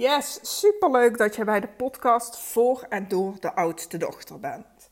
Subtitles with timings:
[0.00, 4.90] Yes, superleuk dat je bij de podcast voor en door de oudste dochter bent.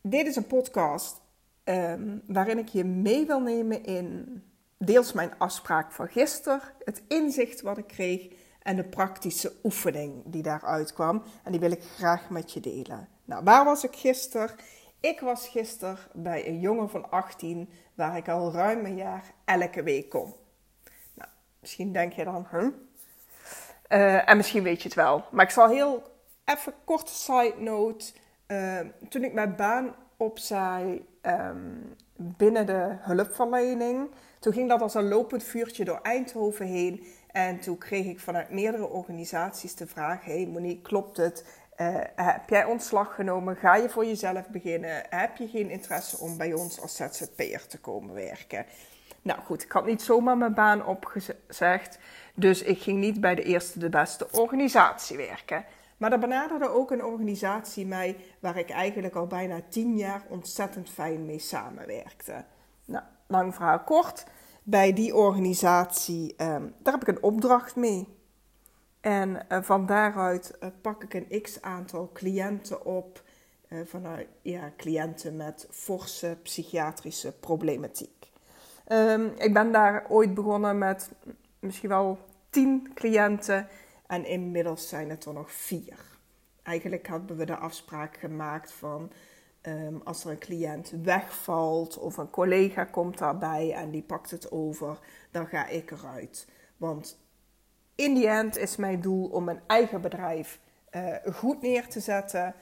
[0.00, 1.20] Dit is een podcast
[1.64, 4.42] um, waarin ik je mee wil nemen in
[4.76, 8.28] deels mijn afspraak van gisteren, het inzicht wat ik kreeg
[8.62, 11.22] en de praktische oefening die daaruit kwam.
[11.44, 13.08] En die wil ik graag met je delen.
[13.24, 14.54] Nou, waar was ik gisteren?
[15.00, 19.82] Ik was gisteren bij een jongen van 18 waar ik al ruim een jaar elke
[19.82, 20.34] week kom.
[21.14, 21.30] Nou,
[21.60, 22.68] misschien denk je dan, huh?
[23.88, 25.24] Uh, en misschien weet je het wel.
[25.30, 26.02] Maar ik zal heel
[26.44, 28.12] even korte side note.
[28.46, 35.08] Uh, toen ik mijn baan opzij um, binnen de hulpverlening, toen ging dat als een
[35.08, 37.06] lopend vuurtje door Eindhoven heen.
[37.32, 41.44] En toen kreeg ik vanuit meerdere organisaties de vraag: Hey Monique, klopt het?
[41.76, 43.56] Uh, heb jij ontslag genomen?
[43.56, 45.02] Ga je voor jezelf beginnen?
[45.08, 48.66] Heb je geen interesse om bij ons als ZZP'er te komen werken?
[49.28, 51.98] Nou goed, ik had niet zomaar mijn baan opgezegd.
[52.34, 55.64] Dus ik ging niet bij de eerste de beste organisatie werken.
[55.96, 60.90] Maar er benaderde ook een organisatie mij waar ik eigenlijk al bijna tien jaar ontzettend
[60.90, 62.44] fijn mee samenwerkte.
[62.84, 64.24] Nou, lang verhaal kort.
[64.62, 68.08] Bij die organisatie, um, daar heb ik een opdracht mee.
[69.00, 73.22] En uh, van daaruit uh, pak ik een x aantal cliënten op.
[73.68, 78.18] Uh, vanuit ja, cliënten met forse psychiatrische problematiek.
[78.92, 81.10] Um, ik ben daar ooit begonnen met
[81.58, 82.18] misschien wel
[82.50, 83.68] tien cliënten
[84.06, 85.98] en inmiddels zijn het er nog vier.
[86.62, 89.12] Eigenlijk hebben we de afspraak gemaakt van
[89.62, 94.50] um, als er een cliënt wegvalt of een collega komt daarbij en die pakt het
[94.50, 94.98] over,
[95.30, 96.48] dan ga ik eruit.
[96.76, 97.18] Want
[97.94, 102.54] in die end is mijn doel om mijn eigen bedrijf uh, goed neer te zetten,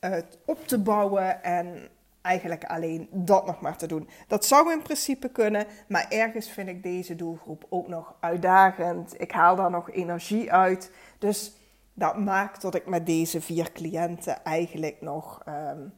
[0.00, 1.88] uh, op te bouwen en
[2.26, 4.08] eigenlijk alleen dat nog maar te doen.
[4.26, 9.20] Dat zou in principe kunnen, maar ergens vind ik deze doelgroep ook nog uitdagend.
[9.20, 10.90] Ik haal daar nog energie uit.
[11.18, 11.52] Dus
[11.94, 15.92] dat maakt dat ik met deze vier cliënten eigenlijk nog um,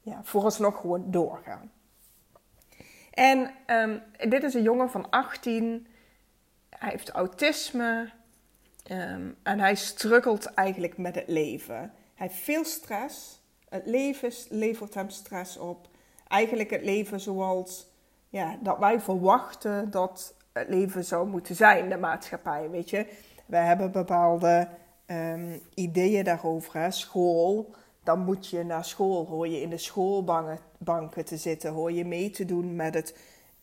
[0.00, 1.62] ja, vooralsnog gewoon doorga.
[3.10, 5.86] En um, dit is een jongen van 18.
[6.68, 8.10] Hij heeft autisme.
[8.90, 11.76] Um, en hij struggelt eigenlijk met het leven.
[12.14, 13.41] Hij heeft veel stress.
[13.72, 15.88] Het leven levert hem stress op.
[16.28, 17.90] Eigenlijk het leven zoals
[18.28, 22.70] ja, dat wij verwachten dat het leven zou moeten zijn, de maatschappij.
[22.70, 23.06] Weet je,
[23.46, 24.68] we hebben bepaalde
[25.06, 26.80] um, ideeën daarover.
[26.80, 26.90] Hè?
[26.90, 27.74] School,
[28.04, 29.26] dan moet je naar school.
[29.26, 31.72] Hoor je in de schoolbanken te zitten.
[31.72, 33.16] Hoor je mee te doen met het,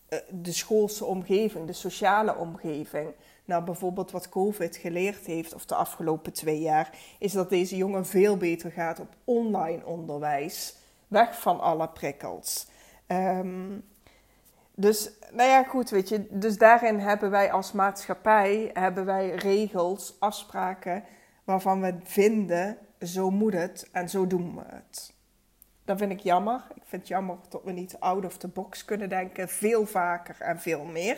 [0.10, 3.14] uh, de schoolse omgeving, de sociale omgeving.
[3.50, 8.06] Nou, bijvoorbeeld wat COVID geleerd heeft, of de afgelopen twee jaar, is dat deze jongen
[8.06, 10.76] veel beter gaat op online onderwijs.
[11.08, 12.68] Weg van alle prikkels.
[13.08, 13.84] Um,
[14.76, 16.28] dus, nou ja, goed, weet je.
[16.30, 21.04] Dus daarin hebben wij als maatschappij hebben wij regels, afspraken
[21.44, 25.14] waarvan we vinden, zo moet het en zo doen we het.
[25.86, 26.62] Dat vind ik jammer.
[26.74, 30.36] Ik vind het jammer dat we niet out of the box kunnen denken, veel vaker
[30.40, 31.18] en veel meer.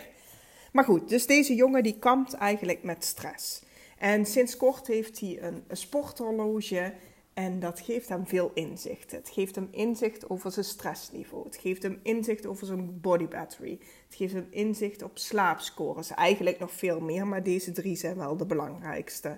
[0.72, 3.64] Maar goed, dus deze jongen die kampt eigenlijk met stress.
[3.98, 6.94] En sinds kort heeft hij een, sporthorloge
[7.34, 9.12] en dat geeft hem veel inzicht.
[9.12, 11.46] Het geeft hem inzicht over zijn stressniveau.
[11.46, 13.80] Het geeft hem inzicht over zijn body battery.
[14.08, 16.12] Het geeft hem inzicht op slaapscores.
[16.12, 19.38] Eigenlijk nog veel meer, maar deze drie zijn wel de belangrijkste.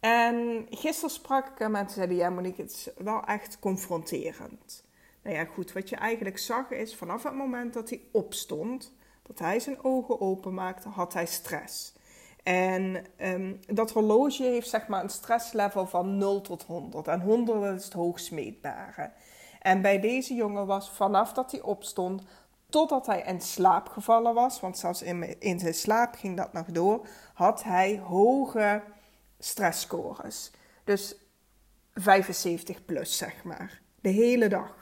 [0.00, 4.84] En gisteren sprak ik hem en zei ja Monique, het is wel echt confronterend.
[5.22, 8.92] Nou ja, goed, wat je eigenlijk zag is vanaf het moment dat hij opstond,
[9.28, 11.96] dat hij zijn ogen openmaakte, had hij stress.
[12.42, 17.08] En um, dat horloge heeft zeg maar een stresslevel van 0 tot 100.
[17.08, 19.10] En 100 is het hoogst meetbare.
[19.60, 22.22] En bij deze jongen was vanaf dat hij opstond
[22.70, 26.66] totdat hij in slaap gevallen was, want zelfs in, in zijn slaap ging dat nog
[26.66, 28.82] door, had hij hoge
[29.38, 30.50] stressscores.
[30.84, 31.16] Dus
[31.94, 33.80] 75 plus, zeg maar.
[34.00, 34.77] De hele dag.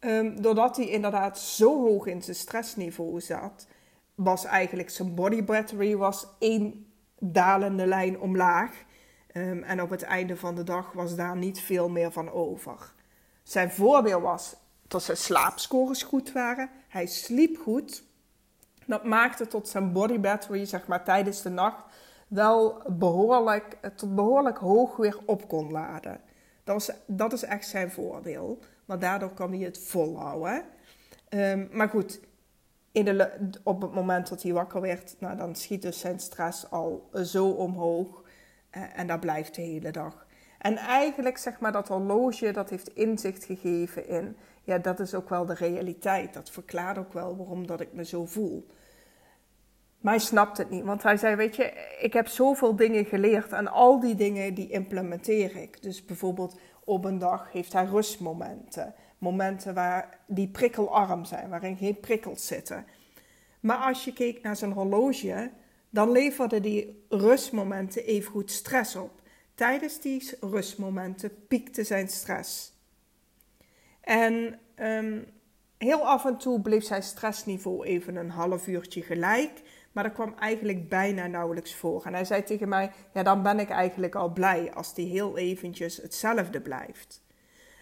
[0.00, 3.66] Um, doordat hij inderdaad zo hoog in zijn stressniveau zat,
[4.14, 6.86] was eigenlijk zijn body battery was één
[7.18, 8.84] dalende lijn omlaag.
[9.32, 12.92] Um, en op het einde van de dag was daar niet veel meer van over.
[13.42, 14.56] Zijn voordeel was
[14.88, 16.70] dat zijn slaapscores goed waren.
[16.88, 18.04] Hij sliep goed.
[18.86, 21.84] Dat maakte tot zijn body battery, zeg maar tijdens de nacht,
[22.28, 26.20] wel behoorlijk, tot behoorlijk hoog weer op kon laden.
[26.64, 28.58] Dat, was, dat is echt zijn voordeel.
[28.86, 30.64] Maar daardoor kan hij het volhouden.
[31.28, 32.20] Um, maar goed,
[32.92, 33.30] in de,
[33.62, 37.48] op het moment dat hij wakker werd, nou, dan schiet dus zijn stress al zo
[37.48, 38.24] omhoog.
[38.76, 40.26] Uh, en dat blijft de hele dag.
[40.58, 45.28] En eigenlijk zeg maar dat horloge, dat heeft inzicht gegeven in, ja, dat is ook
[45.28, 46.34] wel de realiteit.
[46.34, 48.66] Dat verklaart ook wel waarom dat ik me zo voel.
[50.00, 53.52] Maar hij snapt het niet, want hij zei, weet je, ik heb zoveel dingen geleerd
[53.52, 55.82] en al die dingen die implementeer ik.
[55.82, 58.94] Dus bijvoorbeeld op een dag heeft hij rustmomenten.
[59.18, 62.86] Momenten waar die prikkelarm zijn, waarin geen prikkels zitten.
[63.60, 65.50] Maar als je keek naar zijn horloge,
[65.90, 69.20] dan leverde die rustmomenten evengoed stress op.
[69.54, 72.72] Tijdens die rustmomenten piekte zijn stress.
[74.00, 75.26] En um,
[75.78, 79.62] heel af en toe bleef zijn stressniveau even een half uurtje gelijk.
[79.96, 82.04] Maar dat kwam eigenlijk bijna nauwelijks voor.
[82.04, 85.36] En hij zei tegen mij: Ja, dan ben ik eigenlijk al blij als die heel
[85.38, 87.24] eventjes hetzelfde blijft.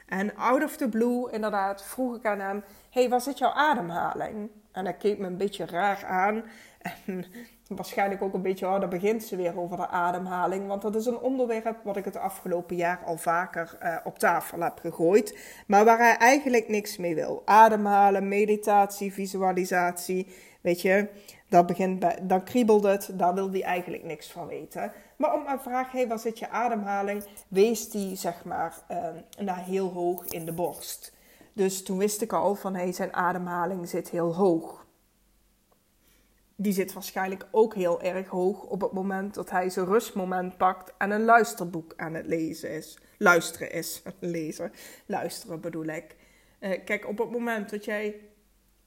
[0.07, 4.51] En out of the blue, inderdaad, vroeg ik aan hem: Hey, was het jouw ademhaling?
[4.73, 6.45] En hij keek me een beetje raar aan.
[6.79, 7.25] En
[7.77, 10.67] waarschijnlijk ook een beetje, oh, dan begint ze weer over de ademhaling.
[10.67, 14.61] Want dat is een onderwerp wat ik het afgelopen jaar al vaker uh, op tafel
[14.61, 15.39] heb gegooid.
[15.67, 17.43] Maar waar hij eigenlijk niks mee wil.
[17.45, 20.53] Ademhalen, meditatie, visualisatie.
[20.65, 21.09] Weet je,
[21.49, 24.93] dat begint bij, dan kriebelt het, daar wil hij eigenlijk niks van weten.
[25.17, 27.25] Maar om een vraag, hey, waar zit je ademhaling?
[27.49, 29.07] Wees die, zeg maar, uh,
[29.39, 31.13] nou, heel hoog in de borst.
[31.53, 34.87] Dus toen wist ik al van, hey, zijn ademhaling zit heel hoog
[36.57, 40.93] die zit waarschijnlijk ook heel erg hoog op het moment dat hij zijn rustmoment pakt
[40.99, 42.99] en een luisterboek aan het lezen is.
[43.19, 44.73] Luisteren is, lezen,
[45.07, 46.17] luisteren bedoel ik.
[46.61, 48.21] Uh, kijk, op het moment dat jij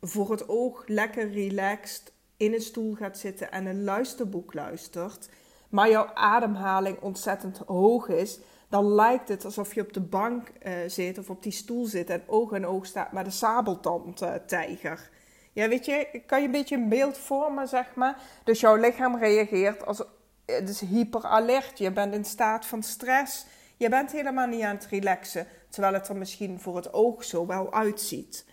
[0.01, 5.29] voor het oog lekker relaxed in een stoel gaat zitten en een luisterboek luistert,
[5.69, 8.39] maar jouw ademhaling ontzettend hoog is,
[8.69, 12.09] dan lijkt het alsof je op de bank uh, zit of op die stoel zit
[12.09, 15.09] en oog in oog staat met een sabeltandtijger.
[15.11, 15.17] Uh,
[15.57, 18.21] ja, weet je, kan je een beetje een beeld vormen, zeg maar.
[18.43, 20.03] Dus jouw lichaam reageert als
[20.45, 21.77] het is hyperalert.
[21.77, 23.45] Je bent in staat van stress.
[23.77, 27.45] Je bent helemaal niet aan het relaxen, terwijl het er misschien voor het oog zo
[27.45, 28.45] wel uitziet.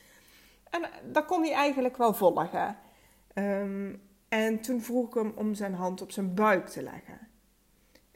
[0.75, 2.77] En eh, dat kon hij eigenlijk wel volgen.
[3.35, 7.29] Um, en toen vroeg ik hem om zijn hand op zijn buik te leggen.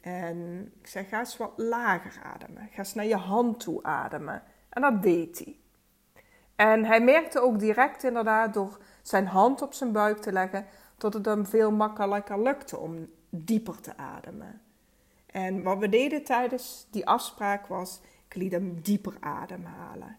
[0.01, 2.67] En ik zei: ga eens wat lager ademen.
[2.71, 4.43] Ga eens naar je hand toe ademen.
[4.69, 5.59] En dat deed hij.
[6.55, 10.65] En hij merkte ook direct inderdaad door zijn hand op zijn buik te leggen,
[10.97, 14.61] dat het hem veel makkelijker lukte om dieper te ademen.
[15.25, 20.17] En wat we deden tijdens die afspraak was, ik liet hem dieper ademhalen.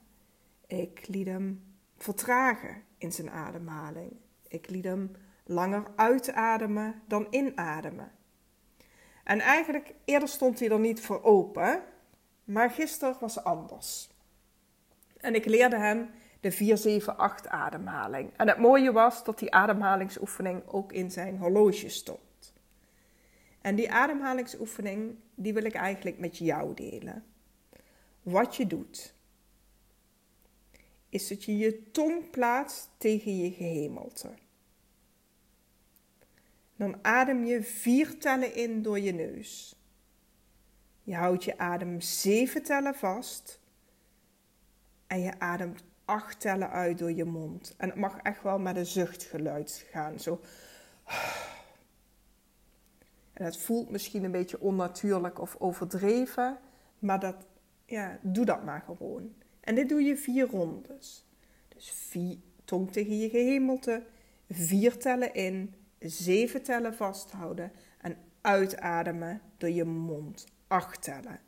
[0.67, 1.70] Ik liet hem
[2.03, 4.13] vertragen in zijn ademhaling.
[4.49, 5.11] Ik liet hem
[5.45, 8.13] langer uitademen dan inademen.
[9.25, 11.83] En eigenlijk, eerder stond hij er niet voor open,
[12.45, 14.11] maar gisteren was anders.
[15.17, 16.11] En ik leerde hem
[16.41, 17.03] de
[17.45, 18.33] 4-7-8 ademhaling.
[18.37, 22.53] En het mooie was dat die ademhalingsoefening ook in zijn horloge stond.
[23.61, 27.25] En die ademhalingsoefening, die wil ik eigenlijk met jou delen.
[28.23, 29.15] Wat je doet,
[31.11, 34.31] is dat je je tong plaatst tegen je gehemelte.
[36.77, 39.77] Dan adem je vier tellen in door je neus.
[41.03, 43.61] Je houdt je adem zeven tellen vast.
[45.07, 47.75] En je ademt acht tellen uit door je mond.
[47.77, 50.19] En het mag echt wel met een zuchtgeluid gaan.
[50.21, 50.41] Zo.
[53.33, 56.59] En het voelt misschien een beetje onnatuurlijk of overdreven.
[56.99, 57.47] Maar dat,
[57.85, 59.35] ja, doe dat maar gewoon.
[59.71, 61.25] En dit doe je vier rondes.
[61.69, 64.03] Dus vier, tong tegen je gehemelte.
[64.49, 65.75] Vier tellen in.
[65.99, 67.73] Zeven tellen vasthouden.
[68.01, 70.47] En uitademen door je mond.
[70.67, 71.41] Acht tellen.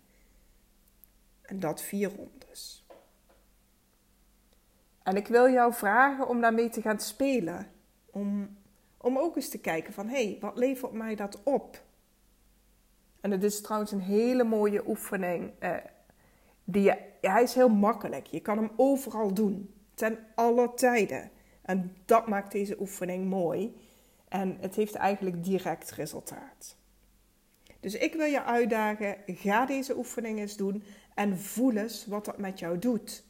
[1.42, 2.87] En dat vier rondes.
[5.02, 7.66] En ik wil jou vragen om daarmee te gaan spelen.
[8.11, 8.56] Om,
[8.96, 11.85] om ook eens te kijken van, hé, hey, wat levert mij dat op?
[13.20, 15.52] En het is trouwens een hele mooie oefening.
[15.58, 15.76] Eh,
[16.64, 18.26] die hij is heel makkelijk.
[18.26, 19.75] Je kan hem overal doen.
[19.95, 21.31] Ten alle tijden.
[21.62, 23.76] En dat maakt deze oefening mooi.
[24.28, 26.76] En het heeft eigenlijk direct resultaat.
[27.81, 32.38] Dus ik wil je uitdagen, ga deze oefening eens doen en voel eens wat dat
[32.38, 33.25] met jou doet.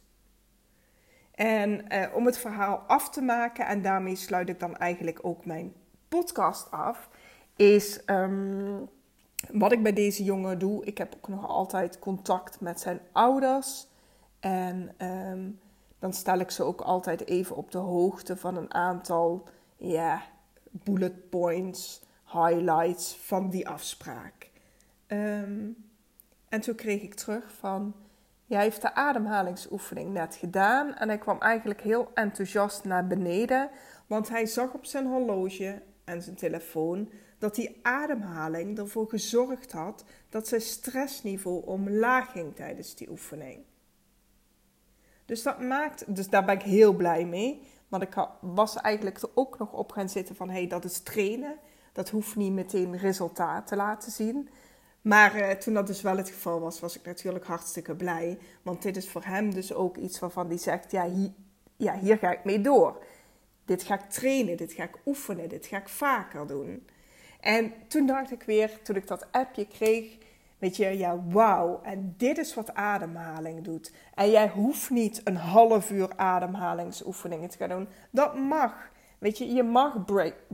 [1.31, 5.45] En eh, om het verhaal af te maken, en daarmee sluit ik dan eigenlijk ook
[5.45, 5.73] mijn
[6.07, 7.09] podcast af,
[7.55, 8.81] is ehm,
[9.51, 10.85] wat ik bij deze jongen doe.
[10.85, 13.87] Ik heb ook nog altijd contact met zijn ouders.
[14.39, 15.49] En ehm,
[15.99, 19.47] dan stel ik ze ook altijd even op de hoogte van een aantal
[19.77, 20.21] ja,
[20.71, 24.49] bullet points, highlights van die afspraak.
[25.07, 25.69] Ehm,
[26.49, 27.93] en toen kreeg ik terug van
[28.47, 33.69] hij heeft de ademhalingsoefening net gedaan en hij kwam eigenlijk heel enthousiast naar beneden,
[34.07, 37.09] want hij zag op zijn horloge en zijn telefoon
[37.43, 43.63] dat die ademhaling ervoor gezorgd had dat zijn stressniveau omlaag ging tijdens die oefening.
[45.25, 49.29] Dus dat maakt, dus daar ben ik heel blij mee, Want ik was eigenlijk er
[49.33, 50.49] ook nog op gaan zitten van...
[50.49, 51.59] hé, hey, dat is trainen.
[51.93, 54.49] Dat hoeft niet meteen resultaat te laten zien.
[55.01, 58.37] Maar uh, toen dat dus wel het geval was, was ik natuurlijk hartstikke blij.
[58.61, 61.31] Want dit is voor hem dus ook iets waarvan hij zegt: ja hier,
[61.77, 63.03] ja, hier ga ik mee door.
[63.65, 66.87] Dit ga ik trainen, dit ga ik oefenen, dit ga ik vaker doen.
[67.43, 70.17] En toen dacht ik weer, toen ik dat appje kreeg,
[70.57, 71.81] weet je, ja, wauw.
[71.81, 73.93] En dit is wat ademhaling doet.
[74.13, 77.87] En jij hoeft niet een half uur ademhalingsoefeningen te gaan doen.
[78.11, 78.91] Dat mag.
[79.19, 80.05] Weet je, je mag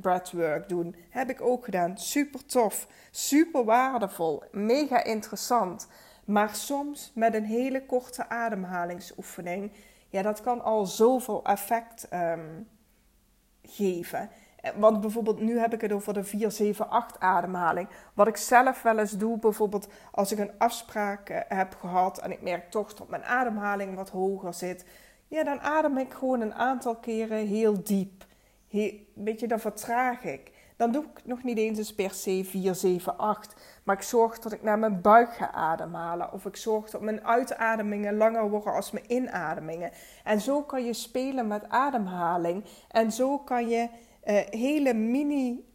[0.02, 0.96] breathwork doen.
[1.10, 1.98] Heb ik ook gedaan.
[1.98, 5.88] Super tof, super waardevol, mega interessant.
[6.26, 9.72] Maar soms met een hele korte ademhalingsoefening,
[10.10, 12.68] ja, dat kan al zoveel effect um,
[13.64, 14.30] geven.
[14.76, 16.78] Want bijvoorbeeld nu heb ik het over de
[17.16, 17.88] 4-7-8 ademhaling.
[18.14, 22.32] Wat ik zelf wel eens doe, bijvoorbeeld als ik een afspraak eh, heb gehad en
[22.32, 24.86] ik merk toch dat mijn ademhaling wat hoger zit.
[25.28, 28.28] Ja, dan adem ik gewoon een aantal keren heel diep
[29.14, 30.52] weet je, dan vertraag ik.
[30.76, 33.56] Dan doe ik nog niet eens eens per se 4, 7, 8.
[33.84, 36.34] Maar ik zorg dat ik naar mijn buik ga ademhalen.
[36.34, 39.92] Of ik zorg dat mijn uitademingen langer worden als mijn inademingen.
[40.24, 42.64] En zo kan je spelen met ademhaling.
[42.92, 43.90] En zo kan je
[44.24, 45.66] uh, hele mini,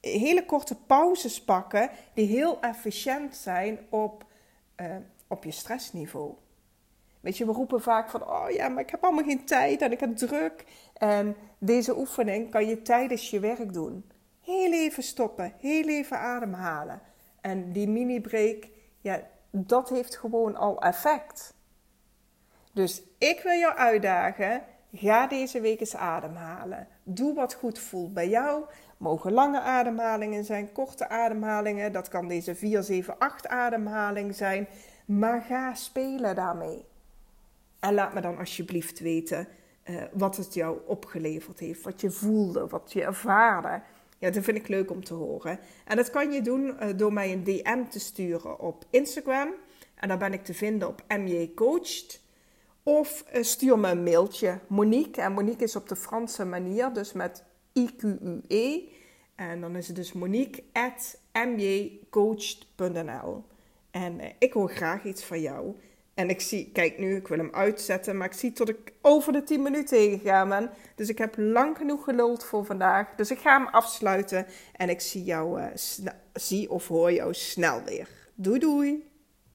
[0.00, 1.90] hele korte pauzes pakken.
[2.14, 4.24] Die heel efficiënt zijn op,
[4.76, 6.34] uh, op je stressniveau.
[7.20, 9.92] Weet je, we roepen vaak van, oh ja, maar ik heb allemaal geen tijd en
[9.92, 10.64] ik heb druk.
[10.94, 14.10] En deze oefening kan je tijdens je werk doen.
[14.40, 17.00] Heel even stoppen, heel even ademhalen.
[17.40, 18.68] En die mini-break,
[19.00, 21.54] ja, dat heeft gewoon al effect.
[22.72, 26.88] Dus ik wil jou uitdagen, ga deze week eens ademhalen.
[27.02, 28.64] Doe wat goed voelt bij jou.
[28.96, 31.92] Mogen lange ademhalingen zijn, korte ademhalingen.
[31.92, 34.68] Dat kan deze 4, 7, 8 ademhaling zijn.
[35.04, 36.84] Maar ga spelen daarmee.
[37.80, 39.48] En laat me dan alsjeblieft weten
[39.84, 41.82] uh, wat het jou opgeleverd heeft.
[41.82, 43.82] Wat je voelde, wat je ervaarde.
[44.18, 45.58] Ja, dat vind ik leuk om te horen.
[45.84, 49.48] En dat kan je doen uh, door mij een DM te sturen op Instagram.
[49.94, 52.20] En daar ben ik te vinden op MJ Coached.
[52.88, 55.22] Of uh, stuur me een mailtje, Monique.
[55.22, 58.82] En Monique is op de Franse manier, dus met I-Q-U-E.
[59.34, 63.44] En dan is het dus Monique at mjcoached.nl.
[63.90, 65.74] En ik hoor graag iets van jou.
[66.14, 69.32] En ik zie, kijk nu, ik wil hem uitzetten, maar ik zie tot ik over
[69.32, 70.70] de 10 minuten heen gegaan ben.
[70.94, 73.14] Dus ik heb lang genoeg geluld voor vandaag.
[73.16, 75.66] Dus ik ga hem afsluiten en ik zie jou, uh,
[76.32, 78.08] zie of hoor jou snel weer.
[78.34, 79.06] Doei doei!